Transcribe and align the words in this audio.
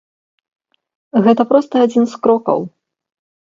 Гэта 1.27 1.47
проста 1.53 1.73
адзін 1.89 2.03
з 2.17 2.25
крокаў. 2.25 2.59